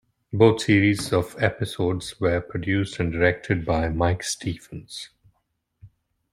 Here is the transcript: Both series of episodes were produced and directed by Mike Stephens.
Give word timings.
Both 0.33 0.63
series 0.63 1.13
of 1.13 1.35
episodes 1.37 2.19
were 2.19 2.41
produced 2.41 2.99
and 2.99 3.13
directed 3.13 3.63
by 3.63 3.89
Mike 3.89 4.23
Stephens. 4.23 5.09